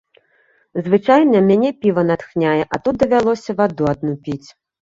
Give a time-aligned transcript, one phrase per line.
[0.85, 4.45] Звычайна мяне піва натхняе, а тут давялося ваду адну піць.